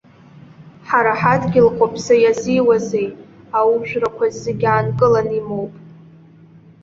Ҳара 0.87 1.13
ҳадгьыл 1.19 1.67
хәаԥса 1.75 2.15
иазиуазеи, 2.21 3.07
аужәрақәа 3.57 4.25
зегь 4.41 4.65
аанкылан 4.71 5.27
имоуп! 5.39 5.73